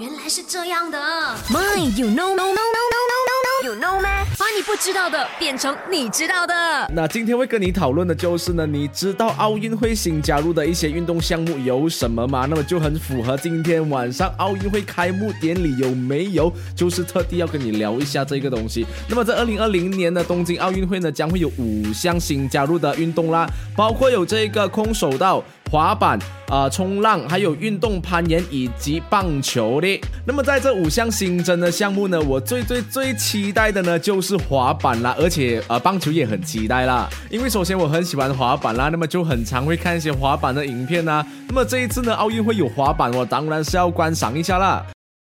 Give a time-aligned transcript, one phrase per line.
[0.00, 0.98] 原来是这样的。
[1.48, 4.24] My, you know, no, no, no, no, no, no, you know 吗？
[4.36, 6.54] 把你不知道的变成你知道的。
[6.92, 12.44] 那今天会跟你讨论的就是呢，你知道奥运会新加入的一些运动项目有什么吗？
[12.50, 16.52] 那么就很符合今天晚上奥运会开幕典礼有没有？
[16.74, 18.84] 就是特地要跟你聊一下这个东西。
[19.08, 25.44] 那么在二零二零年的东京奥运会呢，将会有五项新加入的运动啦，包括有这个空手道。
[25.74, 26.16] 滑板、
[26.46, 30.00] 啊、冲浪，还有运动攀岩以及棒球的。
[30.24, 41.26] 那么在这五项新增的项目呢，我最最最期待的呢就是滑板啦，而且呃棒球也很期待啦，因为首先我很喜欢滑板啦，那么就很常会看一些滑板的影片啊。
[41.48, 44.86] 那么这一次呢，奥运会有滑板，我当然是要观赏一下啦。